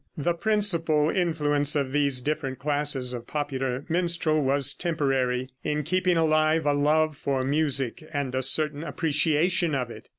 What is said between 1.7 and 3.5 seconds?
of these different classes of